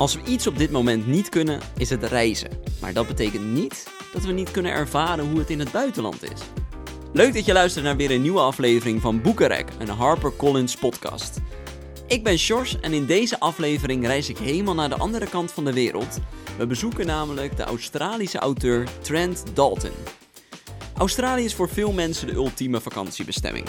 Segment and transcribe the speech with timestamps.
[0.00, 2.50] Als we iets op dit moment niet kunnen, is het reizen.
[2.80, 6.40] Maar dat betekent niet dat we niet kunnen ervaren hoe het in het buitenland is.
[7.12, 11.38] Leuk dat je luistert naar weer een nieuwe aflevering van Boekenrek, een HarperCollins podcast.
[12.06, 15.64] Ik ben Sjors en in deze aflevering reis ik helemaal naar de andere kant van
[15.64, 16.18] de wereld.
[16.58, 19.90] We bezoeken namelijk de Australische auteur Trent Dalton.
[20.96, 23.66] Australië is voor veel mensen de ultieme vakantiebestemming.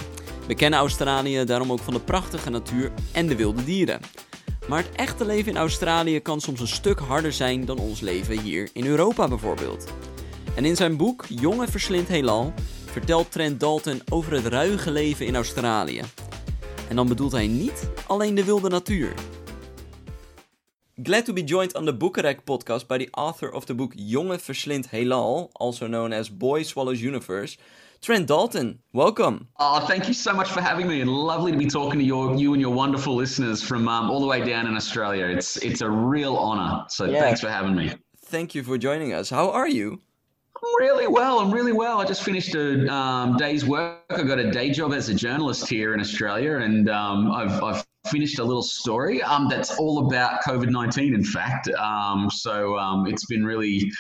[0.48, 4.00] We kennen Australië daarom ook van de prachtige natuur en de wilde dieren.
[4.68, 8.40] Maar het echte leven in Australië kan soms een stuk harder zijn dan ons leven
[8.40, 9.94] hier in Europa bijvoorbeeld.
[10.56, 12.54] En in zijn boek Jonge Verslind Heelal
[12.86, 16.02] vertelt Trent Dalton over het ruige leven in Australië.
[16.90, 19.14] En dan bedoelt hij niet alleen de wilde natuur.
[21.04, 24.40] Glad to be joined on the Boekenrek podcast by the author of the book Jonge
[24.40, 27.58] Verslind Heelal, also known as Boy Swallows Universe,
[28.02, 28.80] Trent Dalton.
[28.94, 29.48] Welcome.
[29.60, 32.36] Oh, thank you so much for having me, and lovely to be talking to your,
[32.36, 35.28] you and your wonderful listeners from um, all the way down in Australia.
[35.28, 36.86] It's it's a real honor.
[36.90, 37.20] So yeah.
[37.20, 37.94] thanks for having me.
[38.26, 39.30] Thank you for joining us.
[39.30, 40.02] How are you?
[40.56, 41.40] I'm really well.
[41.40, 42.00] I'm really well.
[42.00, 44.00] I just finished a um, day's work.
[44.10, 47.86] I got a day job as a journalist here in Australia, and um, I've, I've
[48.08, 51.70] finished a little story um, that's all about COVID 19, in fact.
[51.70, 53.92] Um, so um, it's been really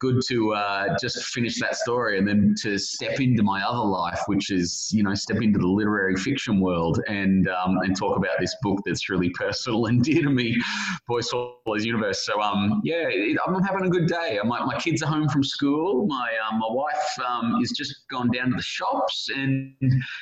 [0.00, 4.20] good to uh, just finish that story and then to step into my other life,
[4.26, 8.40] which is you know step into the literary fiction world and um, and talk about
[8.40, 10.60] this book that's really personal and dear to me,
[11.06, 12.24] Boy Swallows Universe.
[12.24, 14.38] So um yeah, it, I'm having a good day.
[14.44, 16.06] My, my kids are home from school.
[16.06, 19.74] My um, my wife um, is just gone down to the shops, and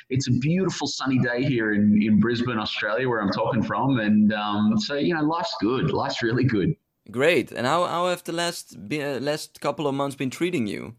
[0.09, 3.99] it's a beautiful sunny day here in in Brisbane, Australia, where I'm talking from.
[3.99, 5.91] And um, so you know, life's good.
[5.91, 6.75] Life's really good.
[7.11, 7.51] Great.
[7.51, 10.95] And how, how have the last be, uh, last couple of months been treating you?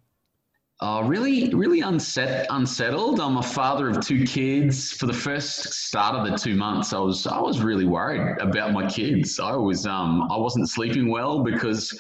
[0.81, 3.21] Uh, really, really unset, unsettled.
[3.21, 4.93] I'm a father of two kids.
[4.93, 8.73] For the first start of the two months, I was I was really worried about
[8.73, 9.39] my kids.
[9.39, 11.93] I was um I wasn't sleeping well because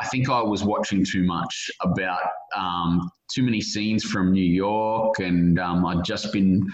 [0.00, 2.22] I think I was watching too much about
[2.56, 6.66] um, too many scenes from New York, and um, I'd just been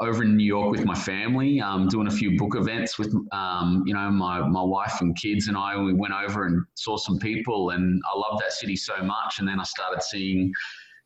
[0.00, 3.82] over in New York with my family, um, doing a few book events with, um,
[3.84, 5.76] you know, my, my wife and kids and I.
[5.76, 9.40] We went over and saw some people, and I love that city so much.
[9.40, 10.52] And then I started seeing,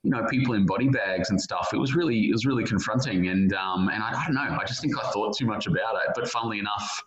[0.02, 1.70] you know, people in body bags and stuff.
[1.72, 3.28] It was really, it was really confronting.
[3.28, 5.96] And um, and I, I don't know, I just think I thought too much about
[5.96, 6.12] it.
[6.14, 7.02] But funnily enough,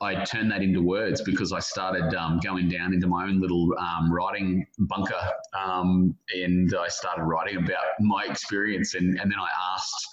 [0.00, 3.72] I turned that into words because I started um, going down into my own little
[3.78, 8.94] um, writing bunker, um, and I started writing about my experience.
[8.94, 10.08] And, and then I asked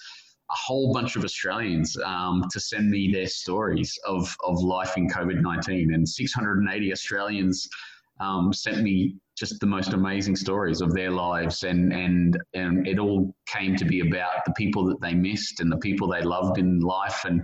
[0.52, 5.08] a whole bunch of Australians um, to send me their stories of, of life in
[5.08, 5.94] COVID 19.
[5.94, 7.68] And 680 Australians
[8.20, 11.62] um, sent me just the most amazing stories of their lives.
[11.62, 15.72] And, and, and it all came to be about the people that they missed and
[15.72, 17.24] the people they loved in life.
[17.24, 17.42] And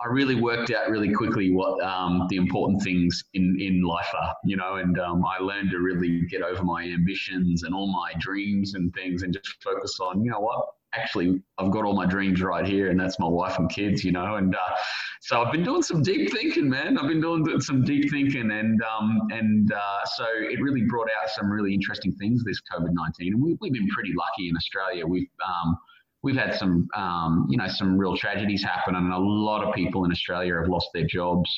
[0.00, 4.34] I really worked out really quickly what um, the important things in, in life are,
[4.44, 8.12] you know, and um, I learned to really get over my ambitions and all my
[8.18, 12.06] dreams and things and just focus on, you know what, actually I've got all my
[12.06, 14.36] dreams right here, and that's my wife and kids, you know.
[14.36, 14.76] And uh,
[15.20, 16.98] so I've been doing some deep thinking, man.
[16.98, 21.30] I've been doing some deep thinking, and um, and uh, so it really brought out
[21.30, 22.44] some really interesting things.
[22.44, 25.06] This COVID nineteen, and we, we've been pretty lucky in Australia.
[25.06, 25.76] We've um,
[26.22, 30.04] we've had some um, you know some real tragedies happen, and a lot of people
[30.04, 31.50] in Australia have lost their jobs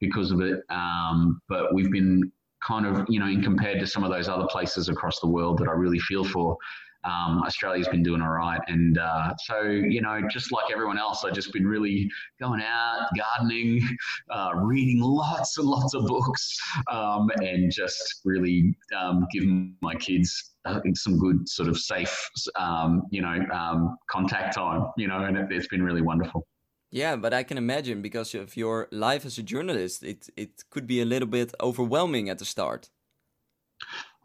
[0.00, 0.60] because of it.
[0.70, 2.30] Um, but we've been
[2.66, 5.58] kind of you know in compared to some of those other places across the world
[5.58, 6.56] that I really feel for
[7.04, 8.60] um, Australia's been doing all right.
[8.68, 12.10] And uh, so, you know, just like everyone else, I've just been really
[12.40, 13.86] going out, gardening,
[14.30, 16.58] uh, reading lots and lots of books,
[16.90, 23.02] um, and just really um, giving my kids uh, some good sort of safe, um,
[23.10, 26.46] you know, um, contact time, you know, and it, it's been really wonderful.
[26.90, 30.86] Yeah, but I can imagine because of your life as a journalist, it, it could
[30.86, 32.88] be a little bit overwhelming at the start.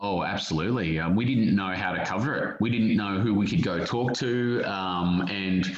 [0.02, 0.98] Oh, absolutely.
[1.00, 2.58] Um, we didn't know how to cover it.
[2.62, 4.64] We didn't know who we could go talk to.
[4.64, 5.76] Um, and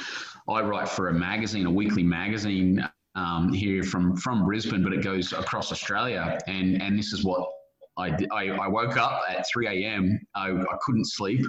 [0.48, 5.02] I write for a magazine, a weekly magazine um, here from, from Brisbane, but it
[5.02, 6.38] goes across Australia.
[6.46, 7.48] And, and this is what
[7.96, 10.20] I, I, I woke up at 3 a.m.
[10.36, 11.44] I, I couldn't sleep.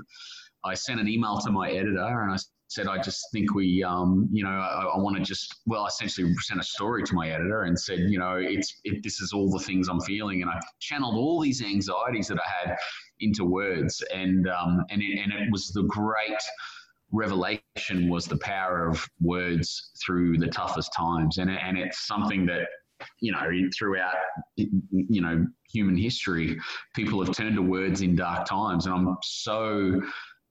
[0.66, 2.38] I sent an email to my editor and I
[2.74, 6.34] said, I just think we, um, you know, I, I want to just, well, essentially
[6.42, 9.52] sent a story to my editor and said, you know, it's, it, this is all
[9.52, 10.42] the things I'm feeling.
[10.42, 12.78] And I channeled all these anxieties that I had
[13.20, 14.04] into words.
[14.14, 16.42] And, um, and, it, and it was the great
[17.12, 21.38] revelation was the power of words through the toughest times.
[21.38, 22.68] And, and it's something that,
[23.20, 24.16] you know, throughout,
[24.56, 26.58] you know, human history,
[26.96, 28.86] people have turned to words in dark times.
[28.86, 30.02] And I'm so,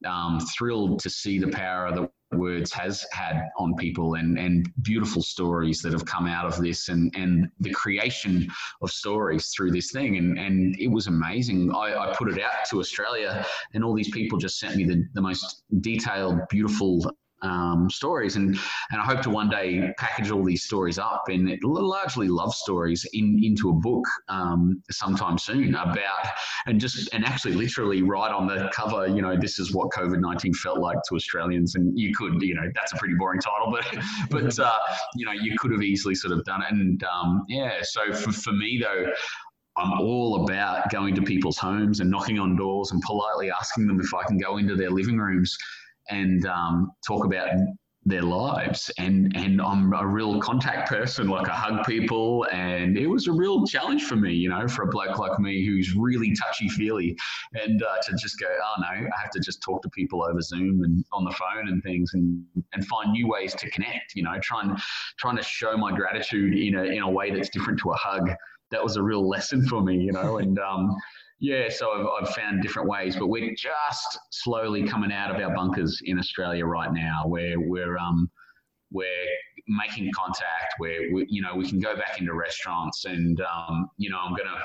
[0.06, 5.22] um, thrilled to see the power that words has had on people and and beautiful
[5.22, 8.48] stories that have come out of this and and the creation
[8.80, 10.16] of stories through this thing.
[10.16, 11.72] And and it was amazing.
[11.74, 15.06] I, I put it out to Australia and all these people just sent me the,
[15.14, 17.04] the most detailed beautiful
[17.42, 18.56] um, stories, and
[18.90, 23.06] and I hope to one day package all these stories up and largely love stories
[23.12, 26.26] in into a book um, sometime soon about
[26.66, 30.20] and just and actually literally write on the cover, you know, this is what COVID
[30.20, 33.70] nineteen felt like to Australians, and you could, you know, that's a pretty boring title,
[33.70, 33.84] but
[34.30, 34.78] but uh,
[35.16, 38.32] you know, you could have easily sort of done it, and um, yeah, so for,
[38.32, 39.12] for me though.
[39.78, 44.00] I'm all about going to people's homes and knocking on doors and politely asking them
[44.00, 45.56] if I can go into their living rooms
[46.10, 47.48] and um, talk about
[48.04, 48.90] their lives.
[48.98, 53.32] And and I'm a real contact person like I hug people and it was a
[53.32, 57.16] real challenge for me you know for a bloke like me who's really touchy feely
[57.54, 60.40] and uh, to just go oh no I have to just talk to people over
[60.40, 64.24] Zoom and on the phone and things and and find new ways to connect you
[64.24, 64.76] know trying
[65.18, 68.30] trying to show my gratitude in a in a way that's different to a hug.
[68.70, 70.96] That was a real lesson for me you know and um
[71.42, 75.52] yeah, so I've, I've, found different ways, but we're just slowly coming out of our
[75.52, 78.30] bunkers in Australia right now, where we're um,
[78.92, 79.26] we're
[79.66, 84.08] making contact, where we, you know we can go back into restaurants, and um, you
[84.08, 84.56] know I'm gonna.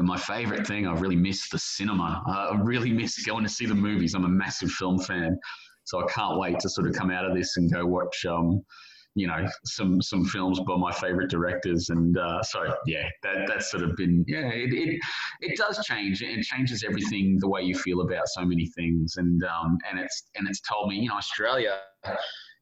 [0.00, 2.22] My favorite thing, I really miss the cinema.
[2.28, 4.14] I really miss going to see the movies.
[4.14, 5.36] I'm a massive film fan,
[5.82, 8.62] so I can't wait to sort of come out of this and go watch um,
[9.18, 11.90] you know some some films by my favorite directors.
[11.90, 15.00] And uh, so yeah that that's sort of been yeah it, it
[15.40, 16.22] it does change.
[16.22, 19.16] It changes everything the way you feel about so many things.
[19.16, 21.80] And um and it's and it's told me you know Australia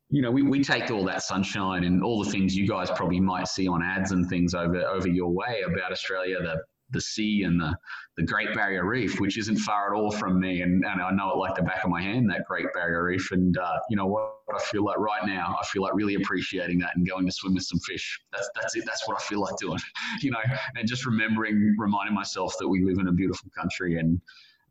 [0.09, 3.19] you know, we, we take all that sunshine and all the things you guys probably
[3.19, 7.43] might see on ads and things over over your way about Australia, the the sea
[7.43, 7.77] and the,
[8.17, 10.63] the Great Barrier Reef, which isn't far at all from me.
[10.63, 13.33] And, and I know it like the back of my hand, that Great Barrier Reef.
[13.33, 16.79] And uh, you know what I feel like right now, I feel like really appreciating
[16.79, 18.21] that and going to swim with some fish.
[18.33, 18.85] That's, that's it.
[18.87, 19.79] That's what I feel like doing,
[20.23, 20.41] you know,
[20.77, 24.21] and just remembering, reminding myself that we live in a beautiful country and,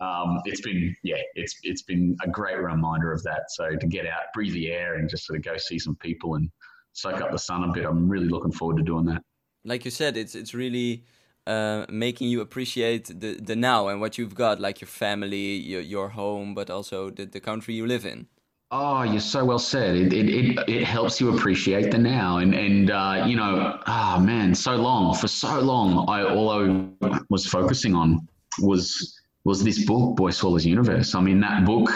[0.02, 4.06] um, it's been yeah it's it's been a great reminder of that so to get
[4.06, 6.50] out breathe the air and just sort of go see some people and
[6.92, 9.24] soak up the sun a bit i'm really looking forward to doing that
[9.64, 11.06] like you said it's it's really
[11.48, 15.82] uh, making you appreciate the, the now and what you've got, like your family, your,
[15.82, 18.28] your home, but also the, the country you live in.
[18.72, 19.96] Oh, you're so well said.
[19.96, 22.38] It, it, it, it helps you appreciate the now.
[22.38, 27.20] And, and uh, you know, oh man, so long, for so long, I all I
[27.30, 28.28] was focusing on
[28.60, 31.14] was was this book, Boy Swallows Universe.
[31.14, 31.90] I mean, that book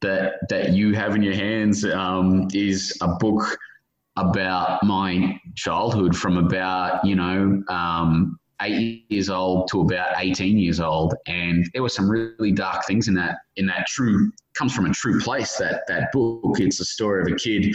[0.00, 3.58] that that you have in your hands um, is a book
[4.16, 10.80] about my childhood from about, you know, um, eight years old to about 18 years
[10.80, 14.86] old and there were some really dark things in that in that true comes from
[14.86, 17.72] a true place that that book it's a story of a kid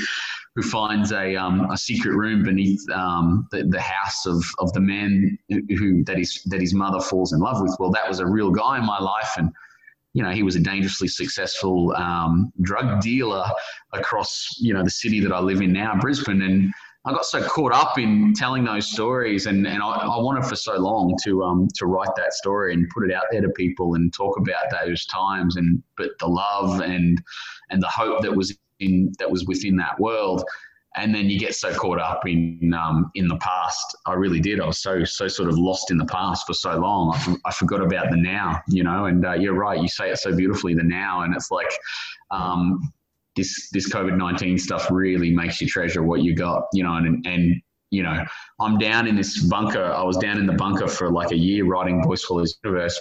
[0.55, 4.79] who finds a, um, a secret room beneath um, the, the house of, of the
[4.79, 8.25] man who that his that his mother falls in love with well that was a
[8.25, 9.49] real guy in my life and
[10.13, 13.45] you know, he was a dangerously successful um, drug dealer
[13.93, 16.43] across, you know, the city that I live in now, Brisbane.
[16.43, 16.71] And
[17.05, 20.55] I got so caught up in telling those stories, and, and I, I, wanted for
[20.55, 23.95] so long to um to write that story and put it out there to people
[23.95, 27.21] and talk about those times and but the love and
[27.69, 30.45] and the hope that was in that was within that world,
[30.95, 33.97] and then you get so caught up in um, in the past.
[34.05, 34.61] I really did.
[34.61, 37.13] I was so so sort of lost in the past for so long.
[37.15, 39.05] I, I forgot about the now, you know.
[39.05, 39.81] And uh, you're right.
[39.81, 41.71] You say it so beautifully, the now, and it's like.
[42.31, 42.93] Um,
[43.35, 47.25] this this COVID nineteen stuff really makes you treasure what you got, you know, and
[47.25, 47.61] and
[47.91, 48.25] you know,
[48.59, 49.83] I'm down in this bunker.
[49.83, 52.99] I was down in the bunker for like a year writing Boy Swallows Universe,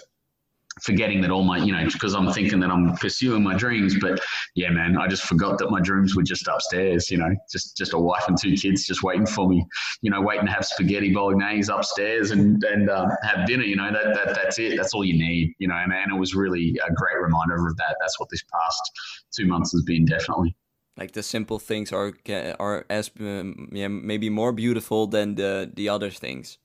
[0.80, 3.96] forgetting that all my, you know, because I'm thinking that I'm pursuing my dreams.
[4.00, 4.20] But
[4.54, 7.92] yeah, man, I just forgot that my dreams were just upstairs, you know, just just
[7.92, 9.64] a wife and two kids just waiting for me,
[10.00, 13.64] you know, waiting to have spaghetti bolognese upstairs and and uh, have dinner.
[13.64, 14.76] You know, that, that that's it.
[14.76, 15.74] That's all you need, you know.
[15.74, 17.96] And, it was really a great reminder of that.
[18.00, 18.90] That's what this past
[19.34, 20.56] two months has been, definitely.
[20.96, 22.12] Like the simple things are
[22.58, 26.58] are as um, yeah maybe more beautiful than the the other things.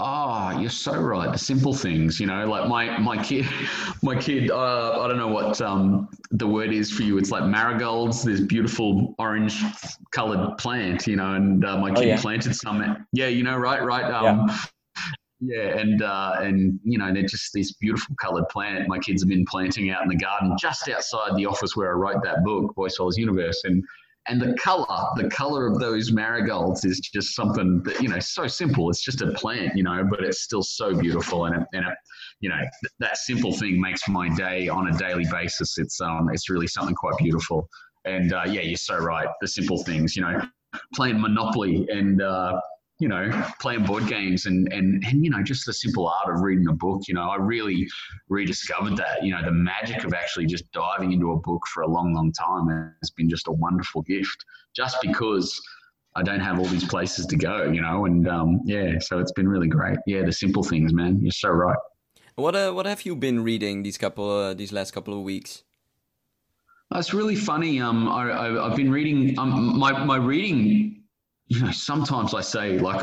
[0.00, 1.32] Oh, you're so right.
[1.32, 3.46] The simple things, you know, like my my kid,
[4.02, 4.50] my kid.
[4.50, 7.18] Uh, I don't know what um, the word is for you.
[7.18, 8.22] It's like marigolds.
[8.22, 9.60] This beautiful orange
[10.12, 12.20] colored plant, you know, and uh, my oh, kid oh, yeah.
[12.20, 13.06] planted some.
[13.12, 14.04] Yeah, you know, right, right.
[14.04, 14.58] Um, yeah.
[15.40, 18.88] Yeah, and uh, and you know they're just this beautiful coloured plant.
[18.88, 21.92] My kids have been planting out in the garden just outside the office where I
[21.92, 23.84] wrote that book, Boy Swallows Universe, and
[24.28, 28.46] and the color, the color of those marigolds is just something that you know so
[28.46, 28.90] simple.
[28.90, 31.94] It's just a plant, you know, but it's still so beautiful, and it, and it,
[32.40, 32.60] you know
[33.00, 35.78] that simple thing makes my day on a daily basis.
[35.78, 37.68] It's um it's really something quite beautiful.
[38.04, 39.28] And uh, yeah, you're so right.
[39.40, 40.40] The simple things, you know,
[40.94, 42.60] playing Monopoly and uh,
[43.00, 46.42] you know, playing board games and, and, and, you know, just the simple art of
[46.42, 47.02] reading a book.
[47.06, 47.86] You know, I really
[48.28, 51.86] rediscovered that, you know, the magic of actually just diving into a book for a
[51.86, 55.60] long, long time has been just a wonderful gift just because
[56.16, 59.32] I don't have all these places to go, you know, and um, yeah, so it's
[59.32, 59.98] been really great.
[60.06, 61.20] Yeah, the simple things, man.
[61.20, 61.78] You're so right.
[62.34, 65.62] What uh, what have you been reading these couple uh, these last couple of weeks?
[66.94, 67.80] It's really funny.
[67.80, 69.38] Um, I, have been reading.
[69.38, 70.97] Um, my my reading
[71.48, 73.02] you know, sometimes I say like,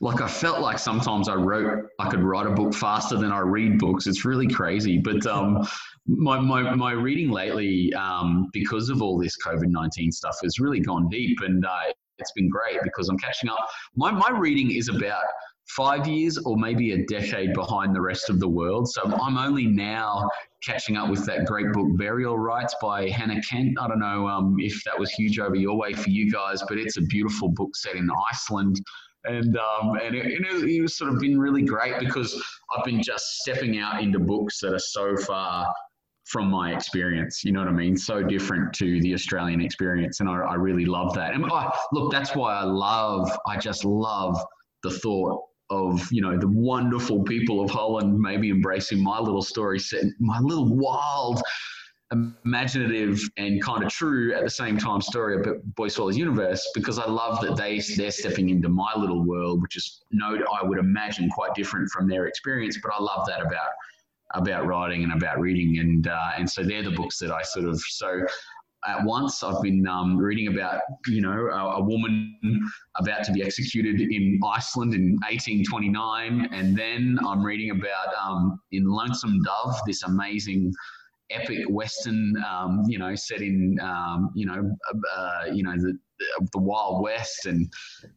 [0.00, 3.38] like I felt like sometimes I wrote, I could write a book faster than I
[3.38, 4.06] read books.
[4.06, 4.98] It's really crazy.
[4.98, 5.66] But um,
[6.06, 10.80] my, my, my reading lately, um, because of all this COVID 19 stuff, has really
[10.80, 11.38] gone deep.
[11.40, 13.64] And uh, it's been great because I'm catching up.
[13.94, 15.22] My, my reading is about
[15.68, 18.88] five years or maybe a decade behind the rest of the world.
[18.88, 20.28] So I'm only now
[20.64, 23.78] catching up with that great book, Burial Rites by Hannah Kent.
[23.80, 26.78] I don't know um, if that was huge over your way for you guys, but
[26.78, 28.80] it's a beautiful book set in Iceland.
[29.24, 32.40] And um, and it, it, it's sort of been really great because
[32.74, 35.72] I've been just stepping out into books that are so far
[36.24, 37.44] from my experience.
[37.44, 37.96] You know what I mean?
[37.96, 41.34] So different to the Australian experience, and I, I really love that.
[41.34, 43.28] And oh, look, that's why I love.
[43.46, 44.40] I just love
[44.82, 49.78] the thought of you know the wonderful people of Holland maybe embracing my little story
[49.78, 51.42] set, my little wild,
[52.12, 56.98] imaginative and kind of true at the same time story about Boy Swallows universe because
[56.98, 60.78] I love that they they're stepping into my little world, which is no I would
[60.78, 63.70] imagine quite different from their experience, but I love that about
[64.34, 65.78] about writing and about reading.
[65.78, 68.20] And uh, and so they're the books that I sort of so
[68.88, 69.42] at once.
[69.42, 72.38] I've been um, reading about, you know, a, a, woman
[72.96, 78.84] about to be executed in Iceland in 1829, and then I'm reading about um, in
[78.84, 80.72] Lonesome Dove, this amazing
[81.30, 84.70] epic western, um, you know, set in, um, you know,
[85.16, 85.96] uh, you know the
[86.52, 87.72] the Wild West and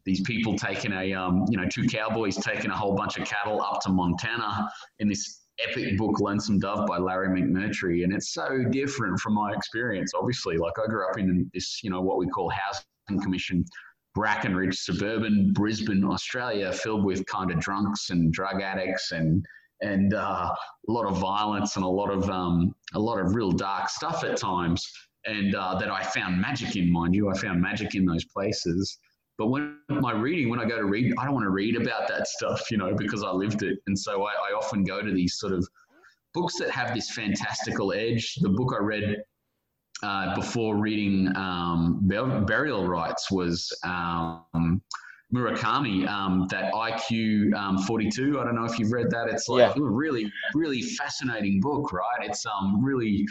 [0.06, 3.62] these people taking a, um, you know, two cowboys taking a whole bunch of cattle
[3.62, 4.68] up to Montana
[5.00, 8.04] in this epic book Lonesome Dove by Larry McMurtry.
[8.04, 10.58] And it's so different from my experience, obviously.
[10.58, 13.66] Like I grew up in this, you know, what we call housing commission,
[14.16, 19.46] Bracken Ridge, suburban Brisbane, Australia, filled with kind of drunks and drug addicts and
[19.82, 20.54] and uh,
[20.88, 24.24] a lot of violence and a lot of um, a lot of real dark stuff
[24.24, 24.86] at times.
[25.26, 27.30] And uh, that I found magic in, mind you.
[27.30, 28.98] I found magic in those places.
[29.42, 32.08] But when my reading, when I go to read, I don't want to read about
[32.10, 33.80] that stuff, you know, because I lived it.
[33.88, 35.68] And so I, I often go to these sort of
[36.36, 38.36] books that have this fantastical edge.
[38.36, 39.24] The book I read
[40.04, 44.80] uh, before reading um, Burial Rites was um,
[45.34, 48.40] Murakami, um, that IQ um, 42.
[48.40, 49.28] I don't know if you've read that.
[49.28, 49.82] It's like yeah.
[49.82, 52.20] a really, really fascinating book, right?
[52.22, 53.26] It's um, really,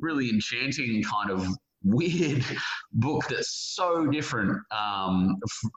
[0.00, 1.48] really enchanting kind of
[1.86, 2.44] weird
[2.92, 5.70] book that's so different um, f-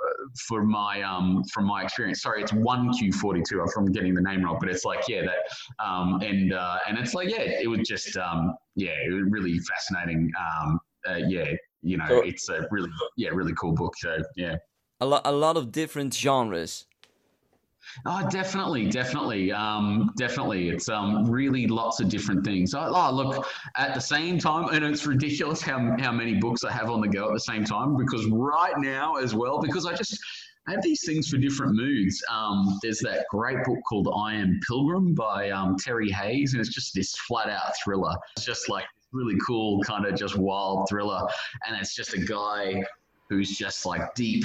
[0.47, 2.21] for my um, from my experience.
[2.21, 3.61] Sorry, it's one Q forty two.
[3.61, 6.97] I'm from getting the name wrong, but it's like yeah that um, and uh, and
[6.97, 10.31] it's like yeah it was just um, yeah it was really fascinating.
[10.39, 13.93] Um, uh, yeah, you know so, it's a really yeah really cool book.
[13.97, 14.57] So yeah,
[14.99, 16.85] a lot a lot of different genres.
[18.05, 20.69] Oh, definitely, definitely, um, definitely.
[20.69, 22.73] It's um, really lots of different things.
[22.73, 26.71] Oh, oh, look, at the same time, and it's ridiculous how how many books I
[26.71, 27.97] have on the go at the same time.
[27.97, 30.19] Because right now, as well, because I just
[30.67, 32.23] I have these things for different moods.
[32.29, 36.73] Um, there's that great book called I Am Pilgrim by um, Terry Hayes, and it's
[36.73, 38.15] just this flat out thriller.
[38.37, 41.27] It's just like really cool, kind of just wild thriller,
[41.67, 42.83] and it's just a guy
[43.29, 44.43] who's just like deep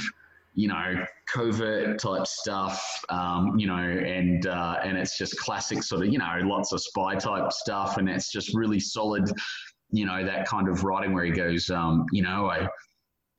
[0.55, 6.07] you know, covert type stuff, um, you know, and uh, and it's just classic sort
[6.07, 9.31] of, you know, lots of spy type stuff, and it's just really solid,
[9.91, 12.69] you know, that kind of writing where he goes, um, you know, I.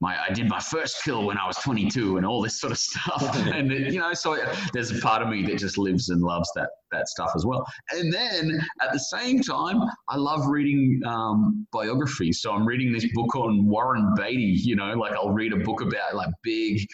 [0.05, 2.77] My, I did my first kill when I was 22 and all this sort of
[2.77, 3.35] stuff.
[3.53, 4.37] and, you know, so
[4.71, 7.65] there's a part of me that just lives and loves that, that stuff as well.
[7.89, 12.39] And then at the same time, I love reading um, biographies.
[12.39, 15.81] So I'm reading this book on Warren Beatty, you know, like I'll read a book
[15.81, 16.85] about like big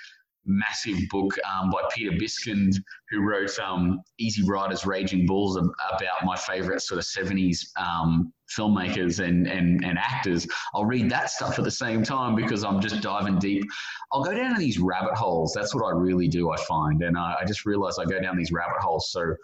[0.45, 2.75] massive book um, by Peter Biskind,
[3.09, 5.69] who wrote um, Easy Riders, Raging Bulls, about
[6.23, 10.47] my favorite sort of 70s um, filmmakers and, and, and actors.
[10.73, 13.63] I'll read that stuff at the same time because I'm just diving deep.
[14.11, 15.53] I'll go down these rabbit holes.
[15.55, 17.01] That's what I really do, I find.
[17.03, 19.11] And I, I just realize I go down these rabbit holes.
[19.11, 19.35] So,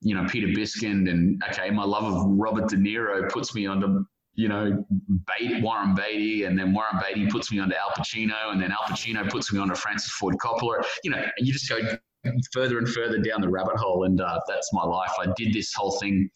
[0.00, 4.04] you know, Peter Biskind and, okay, my love of Robert De Niro puts me onto
[4.34, 4.84] you know,
[5.38, 8.82] Beatty, Warren Beatty, and then Warren Beatty puts me onto Al Pacino, and then Al
[8.88, 10.84] Pacino puts me onto Francis Ford Coppola.
[11.04, 11.78] You know, you just go
[12.52, 15.12] further and further down the rabbit hole, and uh, that's my life.
[15.20, 16.28] I did this whole thing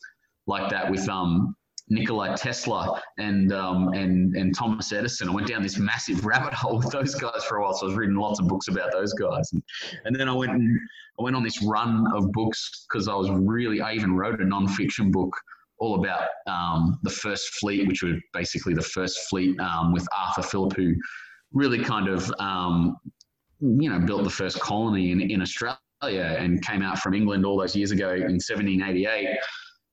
[0.46, 1.56] like that with um,
[1.90, 5.28] Nikola Tesla and um, and and Thomas Edison.
[5.28, 7.74] I went down this massive rabbit hole with those guys for a while.
[7.74, 9.62] So I was reading lots of books about those guys, and,
[10.04, 10.78] and then I went and
[11.18, 13.80] I went on this run of books because I was really.
[13.80, 15.34] I even wrote a non-fiction book
[15.78, 20.42] all about um, the first fleet, which was basically the first fleet um, with Arthur
[20.42, 20.94] Phillip, who
[21.52, 22.96] really kind of um,
[23.60, 27.58] you know built the first colony in, in Australia and came out from England all
[27.58, 29.38] those years ago in 1788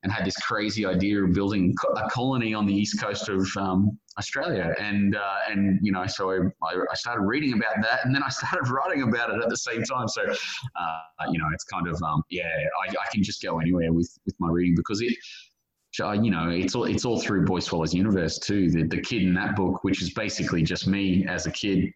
[0.06, 3.98] and had this crazy idea of building a colony on the east coast of um,
[4.20, 4.72] Australia.
[4.80, 8.30] And uh, and you know, so I, I started reading about that, and then I
[8.30, 10.08] started writing about it at the same time.
[10.08, 12.44] So uh, you know, it's kind of um, yeah,
[12.84, 15.14] I, I can just go anywhere with with my reading because it.
[16.00, 18.70] You know, it's all it's all through Boy Swallows universe too.
[18.70, 21.92] The the kid in that book, which is basically just me as a kid,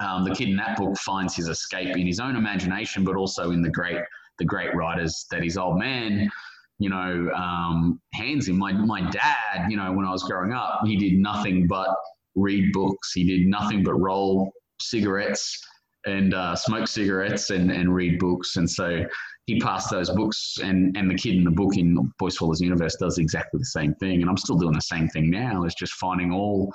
[0.00, 3.50] um, the kid in that book finds his escape in his own imagination, but also
[3.50, 4.00] in the great
[4.38, 6.30] the great writers that his old man
[6.78, 8.58] you know, um, hands him.
[8.58, 11.88] My, my dad, you know, when I was growing up, he did nothing but
[12.34, 13.12] read books.
[13.12, 15.58] He did nothing but roll cigarettes
[16.04, 18.56] and uh, smoke cigarettes and, and read books.
[18.56, 19.04] And so
[19.46, 22.96] he passed those books, and, and the kid in the book in Boy Swallows Universe
[22.96, 24.20] does exactly the same thing.
[24.20, 25.62] And I'm still doing the same thing now.
[25.62, 26.72] It's just finding all,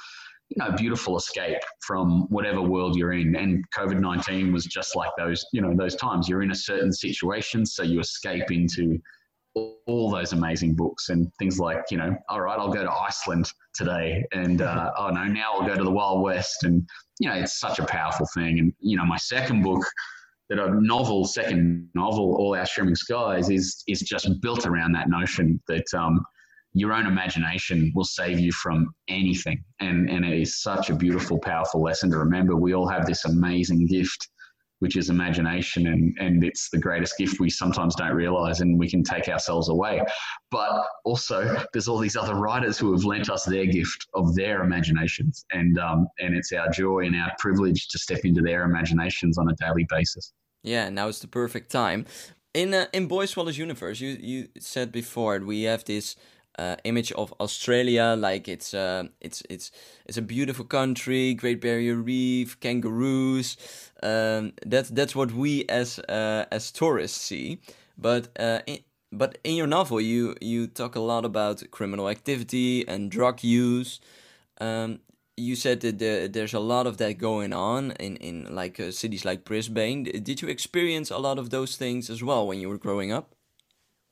[0.48, 3.36] you know, beautiful escape from whatever world you're in.
[3.36, 6.30] And COVID 19 was just like those, you know, those times.
[6.30, 8.98] You're in a certain situation, so you escape into
[9.54, 13.52] all those amazing books and things like you know all right i'll go to iceland
[13.74, 16.88] today and uh, oh no now i'll go to the wild west and
[17.20, 19.84] you know it's such a powerful thing and you know my second book
[20.52, 25.10] that a novel second novel all our shimmering skies is is just built around that
[25.10, 26.20] notion that um,
[26.74, 31.40] your own imagination will save you from anything and and it is such a beautiful
[31.40, 34.28] powerful lesson to remember we all have this amazing gift
[34.82, 35.86] which is imagination.
[35.88, 39.70] And, and it's the greatest gift we sometimes don't realize and we can take ourselves
[39.70, 40.02] away.
[40.50, 44.64] But also, there's all these other writers who have lent us their gift of their
[44.64, 45.46] imaginations.
[45.52, 49.50] And, um, and it's our joy and our privilege to step into their imaginations on
[49.50, 50.34] a daily basis.
[50.64, 52.06] Yeah, now it's the perfect time.
[52.54, 56.16] In uh, in Boy Swallows universe, you you said before we have this
[56.60, 59.72] uh, image of Australia, like it's uh, it's it's
[60.06, 63.58] it's a beautiful country, Great Barrier Reef, kangaroos.
[64.04, 67.60] Um, that's that's what we as uh, as tourists see.
[67.98, 68.80] But uh, in,
[69.12, 74.00] but in your novel, you you talk a lot about criminal activity and drug use.
[74.60, 75.00] Um,
[75.42, 78.92] you said that there, there's a lot of that going on in in like uh,
[78.92, 80.04] cities like Brisbane.
[80.04, 83.36] Did you experience a lot of those things as well when you were growing up?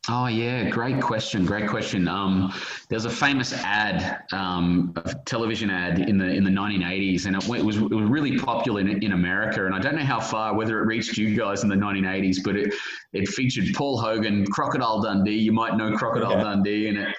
[0.08, 1.46] Oh yeah, great question.
[1.46, 2.08] Great question.
[2.08, 2.54] Um,
[2.90, 7.48] there's a famous ad, um, a television ad in the in the 1980s, and it,
[7.48, 9.66] went, it, was it was really popular in, in America.
[9.66, 12.56] And I don't know how far, whether it reached you guys in the 1980s, but
[12.56, 12.74] it
[13.14, 15.38] it featured Paul Hogan, Crocodile Dundee.
[15.38, 16.44] You might know Crocodile yeah.
[16.44, 17.16] Dundee, and it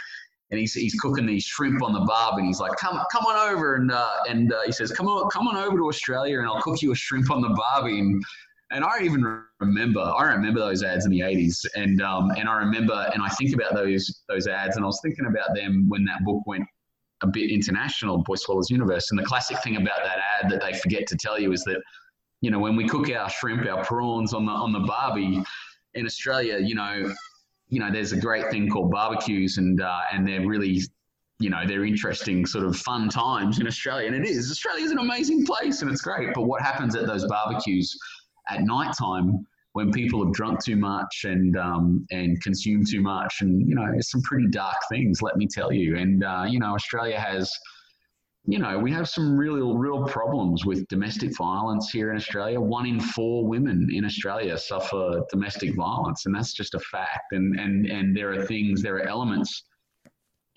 [0.51, 3.55] and he's, he's cooking these shrimp on the barb, and he's like, "Come come on
[3.55, 6.47] over," and uh, and uh, he says, "Come on come on over to Australia, and
[6.47, 8.23] I'll cook you a shrimp on the barbie." And
[8.71, 12.57] and I even remember I remember those ads in the 80s and um, and I
[12.59, 16.05] remember and I think about those those ads and I was thinking about them when
[16.05, 16.65] that book went
[17.23, 20.79] a bit international Boy Swallows Universe and the classic thing about that ad that they
[20.79, 21.83] forget to tell you is that
[22.41, 25.43] you know when we cook our shrimp our prawns on the on the barbie
[25.95, 27.13] in Australia you know
[27.71, 30.81] you know there's a great thing called barbecues and uh, and they're really
[31.39, 34.91] you know they're interesting sort of fun times in Australia and it is Australia is
[34.91, 37.97] an amazing place and it's great but what happens at those barbecues
[38.51, 43.41] at night time when people have drunk too much and um, and consumed too much,
[43.41, 45.23] and you know, it's some pretty dark things.
[45.23, 45.97] Let me tell you.
[45.97, 47.53] And uh, you know, Australia has,
[48.47, 52.61] you know, we have some real real problems with domestic violence here in Australia.
[52.61, 57.33] One in four women in Australia suffer domestic violence, and that's just a fact.
[57.33, 59.65] And and and there are things, there are elements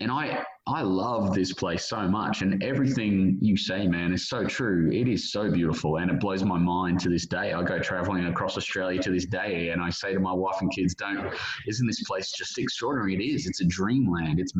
[0.00, 4.44] and I I love this place so much, and everything you say, man, is so
[4.44, 4.90] true.
[4.90, 7.52] It is so beautiful, and it blows my mind to this day.
[7.52, 10.72] I go traveling across Australia to this day, and I say to my wife and
[10.72, 11.32] kids, "Don't,
[11.68, 13.14] isn't this place just extraordinary?
[13.14, 13.46] It is.
[13.46, 14.40] It's a dreamland.
[14.40, 14.54] It's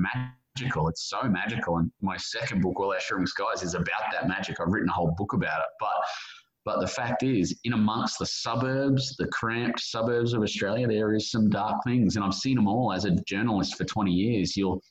[0.58, 0.88] magical.
[0.88, 4.60] It's so magical." And my second book, All Shooting Skies, is about that magic.
[4.60, 5.92] I've written a whole book about it, but.
[6.66, 11.30] But the fact is, in amongst the suburbs, the cramped suburbs of Australia, there is
[11.30, 14.56] some dark things, and I've seen them all as a journalist for 20 years.
[14.56, 14.82] You'll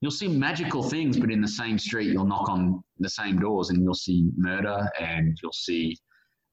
[0.00, 3.70] you'll see magical things, but in the same street, you'll knock on the same doors
[3.70, 5.96] and you'll see murder and you'll see,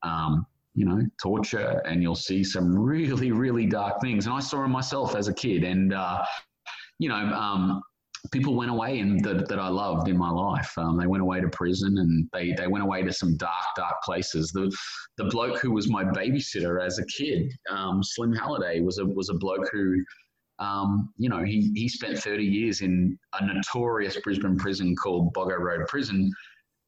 [0.02, 4.26] um, you know, torture and you'll see some really, really dark things.
[4.26, 5.64] And I saw them myself as a kid.
[5.64, 6.24] And, uh,
[7.00, 7.82] you know, um,
[8.32, 10.78] people went away and that, that I loved in my life.
[10.78, 14.02] Um, they went away to prison and they, they went away to some dark, dark
[14.04, 14.52] places.
[14.52, 14.72] The
[15.18, 19.30] the bloke who was my babysitter as a kid, um, Slim Halliday, was a was
[19.30, 20.04] a bloke who,
[20.60, 25.60] um, you know, he he spent 30 years in a notorious Brisbane prison called Boggo
[25.60, 26.32] Road Prison.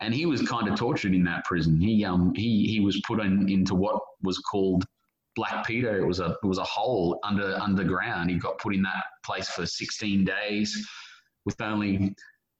[0.02, 1.80] And he was kind of tortured in that prison.
[1.80, 4.86] He um he he was put in, into what was called
[5.36, 6.00] Black Peter.
[6.00, 8.30] It was a it was a hole under underground.
[8.30, 10.88] He got put in that place for 16 days
[11.46, 12.16] with only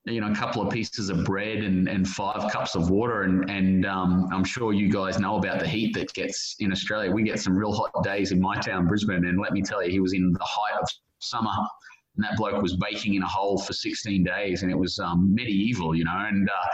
[0.06, 3.50] you know a couple of pieces of bread and, and five cups of water and
[3.50, 7.12] and um, I'm sure you guys know about the heat that gets in Australia.
[7.12, 9.92] We get some real hot days in my town, Brisbane, and let me tell you,
[9.92, 10.88] he was in the height of
[11.20, 11.52] summer,
[12.16, 15.34] and that bloke was baking in a hole for 16 days, and it was um,
[15.34, 16.26] medieval, you know.
[16.28, 16.68] And uh,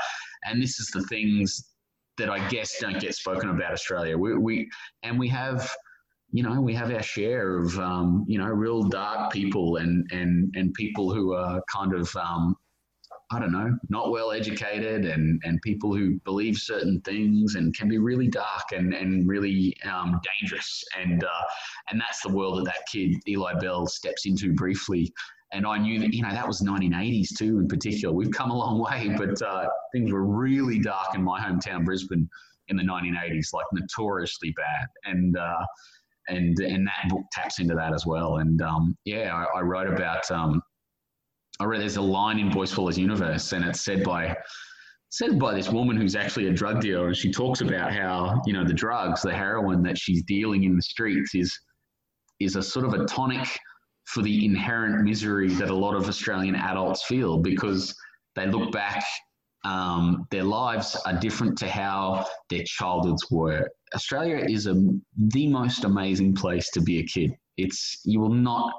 [0.45, 1.71] and this is the things
[2.17, 4.17] that I guess don't get spoken about Australia.
[4.17, 4.69] We, we
[5.03, 5.73] and we have
[6.31, 10.53] you know, we have our share of, um, you know, real dark people and, and,
[10.55, 12.55] and people who are kind of, um,
[13.33, 17.87] I don't know, not well educated and, and people who believe certain things and can
[17.87, 20.83] be really dark and, and really um, dangerous.
[20.97, 21.43] And, uh,
[21.89, 25.13] and that's the world that that kid, Eli Bell, steps into briefly.
[25.53, 28.13] And I knew that, you know, that was 1980s too, in particular.
[28.13, 32.29] We've come a long way, but uh, things were really dark in my hometown, Brisbane,
[32.69, 34.87] in the 1980s, like notoriously bad.
[35.03, 35.65] And, uh,
[36.27, 38.37] and and that book taps into that as well.
[38.37, 40.29] And um, yeah, I, I, wrote about.
[40.31, 40.61] Um,
[41.59, 44.35] I read there's a line in Boy Swallows Universe, and it's said by
[45.09, 48.53] said by this woman who's actually a drug dealer, and she talks about how you
[48.53, 51.57] know the drugs, the heroin that she's dealing in the streets is
[52.39, 53.47] is a sort of a tonic
[54.05, 57.95] for the inherent misery that a lot of Australian adults feel because
[58.35, 59.03] they look back
[59.63, 63.69] um, their lives are different to how their childhoods were.
[63.93, 64.75] Australia is a,
[65.17, 67.35] the most amazing place to be a kid.
[67.57, 68.73] It's you will not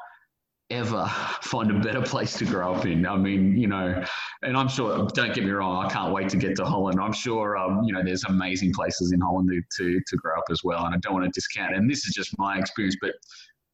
[0.70, 1.06] ever
[1.42, 3.06] find a better place to grow up in.
[3.06, 4.02] I mean, you know,
[4.42, 5.06] and I'm sure.
[5.14, 5.84] Don't get me wrong.
[5.84, 6.98] I can't wait to get to Holland.
[7.00, 10.44] I'm sure, um, you know, there's amazing places in Holland to, to to grow up
[10.50, 10.84] as well.
[10.86, 11.76] And I don't want to discount.
[11.76, 13.12] And this is just my experience, but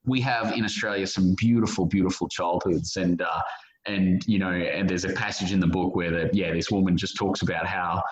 [0.05, 3.23] we have in Australia some beautiful, beautiful childhoods and.
[3.23, 3.41] Uh,
[3.89, 6.97] and you know, and there's a passage in the book where the yeah, this woman
[6.97, 8.03] just talks about how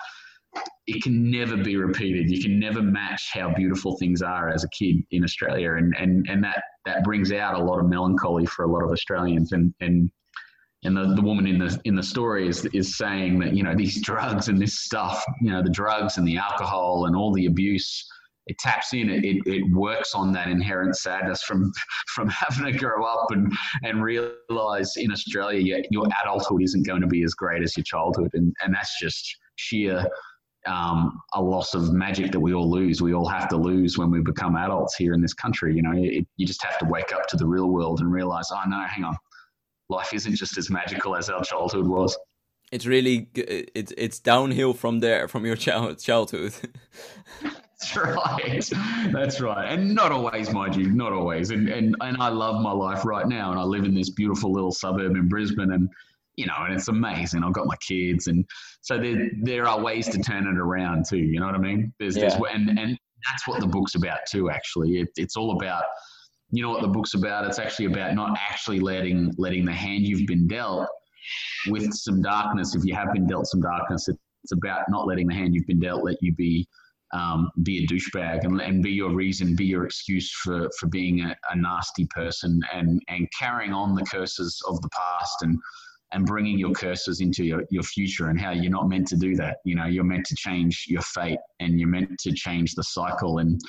[0.87, 2.29] it can never be repeated.
[2.29, 6.25] You can never match how beautiful things are as a kid in Australia, and and
[6.29, 9.73] and that that brings out a lot of melancholy for a lot of Australians, and
[9.79, 10.09] and
[10.83, 13.75] and the, the woman in the in the story is is saying that you know
[13.75, 17.45] these drugs and this stuff, you know, the drugs and the alcohol and all the
[17.45, 18.07] abuse
[18.47, 21.71] it taps in, it, it, works on that inherent sadness from
[22.15, 23.51] from having to grow up and
[23.83, 27.83] and realize in Australia your, your adulthood isn't going to be as great as your
[27.83, 30.05] childhood, and and that's just sheer
[30.65, 33.01] um, a loss of magic that we all lose.
[33.01, 35.75] We all have to lose when we become adults here in this country.
[35.75, 38.49] You know, it, you just have to wake up to the real world and realize,
[38.51, 39.15] oh no, hang on,
[39.89, 42.17] life isn't just as magical as our childhood was.
[42.71, 46.53] It's really it's it's downhill from there from your child childhood.
[47.79, 49.11] That's right.
[49.11, 49.71] That's right.
[49.71, 51.51] And not always, mind you, not always.
[51.51, 53.51] And, and and I love my life right now.
[53.51, 55.89] And I live in this beautiful little suburb in Brisbane and
[56.37, 57.43] you know, and it's amazing.
[57.43, 58.45] I've got my kids and
[58.81, 61.93] so there there are ways to turn it around too, you know what I mean?
[61.99, 62.29] There's yeah.
[62.29, 64.99] there's and and that's what the book's about too, actually.
[65.01, 65.83] It, it's all about
[66.51, 67.45] you know what the book's about?
[67.45, 70.87] It's actually about not actually letting letting the hand you've been dealt
[71.67, 72.75] with some darkness.
[72.75, 75.79] If you have been dealt some darkness, it's about not letting the hand you've been
[75.79, 76.67] dealt let you be
[77.13, 81.21] um, be a douchebag and, and be your reason, be your excuse for, for being
[81.21, 85.57] a, a, nasty person and, and carrying on the curses of the past and,
[86.11, 89.35] and bringing your curses into your, your future and how you're not meant to do
[89.35, 89.57] that.
[89.63, 93.37] You know, you're meant to change your fate and you're meant to change the cycle.
[93.37, 93.59] And,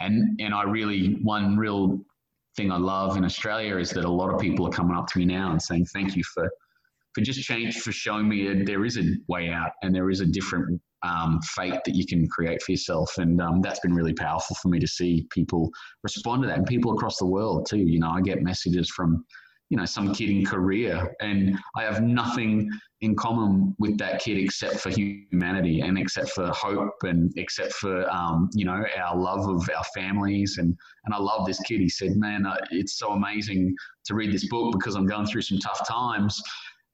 [0.00, 2.00] and, and I really, one real
[2.56, 5.18] thing I love in Australia is that a lot of people are coming up to
[5.18, 6.50] me now and saying, thank you for,
[7.14, 10.20] for just change, for showing me that there is a way out and there is
[10.20, 13.16] a different um, fate that you can create for yourself.
[13.18, 15.70] And um, that's been really powerful for me to see people
[16.02, 17.78] respond to that and people across the world too.
[17.78, 19.24] You know, I get messages from,
[19.68, 22.68] you know, some kid in Korea and I have nothing
[23.02, 28.08] in common with that kid except for humanity and except for hope and except for,
[28.10, 30.56] um, you know, our love of our families.
[30.58, 31.80] And, and I love this kid.
[31.80, 33.74] He said, man, uh, it's so amazing
[34.06, 36.40] to read this book because I'm going through some tough times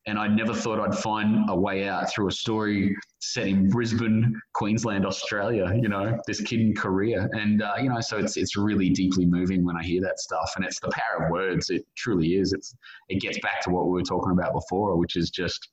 [0.06, 4.40] and I never thought I'd find a way out through a story set in Brisbane,
[4.52, 5.72] Queensland, Australia.
[5.80, 9.26] You know, this kid in Korea, and uh, you know, so it's it's really deeply
[9.26, 11.70] moving when I hear that stuff, and it's the power of words.
[11.70, 12.52] It truly is.
[12.52, 12.74] It's
[13.08, 15.68] it gets back to what we were talking about before, which is just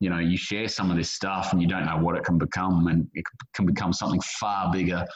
[0.00, 2.38] you know, you share some of this stuff and you don't know what it can
[2.38, 5.06] become, and it can become something far bigger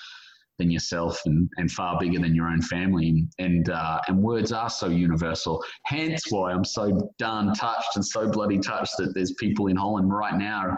[0.59, 3.27] than yourself and, and far bigger than your own family.
[3.39, 5.63] And uh, and words are so universal.
[5.87, 10.13] Hence why I'm so darn touched and so bloody touched that there's people in Holland
[10.13, 10.77] right now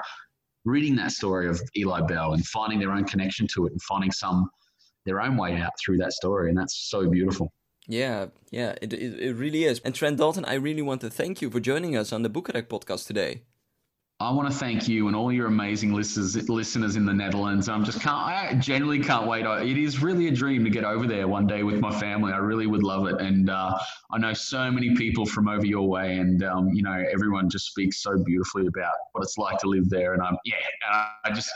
[0.65, 4.11] reading that story of Eli Bell and finding their own connection to it and finding
[4.11, 4.51] some
[5.05, 6.49] their own way out through that story.
[6.49, 7.53] And that's so beautiful.
[7.87, 9.81] Yeah, yeah, it, it, it really is.
[9.85, 12.67] And Trent Dalton, I really want to thank you for joining us on the Boekenrek
[12.67, 13.43] podcast today.
[14.19, 17.69] I want to thank you and all your amazing listeners listeners in the Netherlands.
[17.69, 19.45] I'm just can't I genuinely can't wait.
[19.45, 22.33] It is really a dream to get over there one day with my family.
[22.33, 23.77] I really would love it, and uh,
[24.11, 27.67] I know so many people from over your way, and um, you know everyone just
[27.67, 30.15] speaks so beautifully about what it's like to live there.
[30.15, 30.55] And I'm yeah,
[31.23, 31.51] I just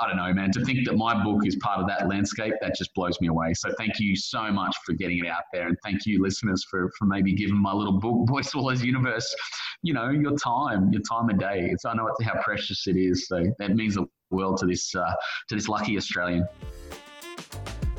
[0.00, 0.50] I don't know, man.
[0.52, 3.52] To think that my book is part of that landscape, that just blows me away.
[3.52, 6.90] So thank you so much for getting it out there, and thank you, listeners, for
[6.98, 9.36] for maybe giving my little book, Boy Swallows Universe,
[9.82, 11.68] you know, your time, your time of day.
[11.70, 13.26] It's I know how precious it is.
[13.26, 15.00] So that means the world to this uh,
[15.46, 16.48] to this lucky Australian.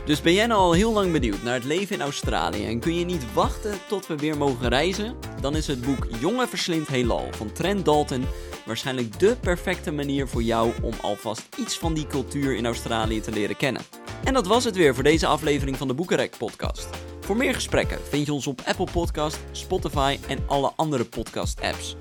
[0.06, 2.96] Dus ben jij nou al heel lang benieuwd naar het leven in Australië en kun
[2.96, 5.15] je niet wachten tot we weer mogen reizen?
[5.41, 8.26] Dan is het boek Jonge Verslind Heelal van Trent Dalton
[8.65, 13.32] waarschijnlijk de perfecte manier voor jou om alvast iets van die cultuur in Australië te
[13.32, 13.82] leren kennen.
[14.24, 16.89] En dat was het weer voor deze aflevering van de Boekenrek podcast.
[17.20, 21.96] Voor meer gesprekken vind je ons op Apple Podcast, Spotify en alle andere podcast apps.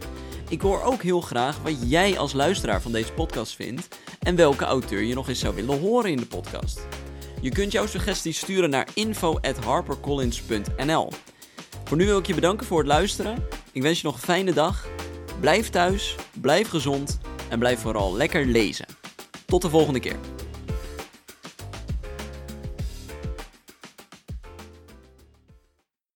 [0.49, 3.89] Ik hoor ook heel graag wat jij als luisteraar van deze podcast vindt
[4.21, 6.87] en welke auteur je nog eens zou willen horen in de podcast.
[7.41, 11.13] Je kunt jouw suggesties sturen naar info@harpercollins.nl.
[11.85, 13.47] Voor nu wil ik je bedanken voor het luisteren.
[13.73, 14.87] Ik wens je nog een fijne dag.
[15.41, 18.87] Blijf thuis, blijf gezond en blijf vooral lekker lezen.
[19.47, 20.36] Tot de volgende keer.